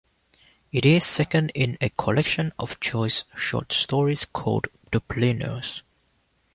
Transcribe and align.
It 0.71 0.83
is 0.83 1.05
second 1.05 1.51
in 1.53 1.77
a 1.79 1.91
collection 1.91 2.53
of 2.57 2.79
Joyce's 2.79 3.23
short 3.35 3.71
stories 3.71 4.25
called 4.25 4.67
"Dubliners". 4.89 5.83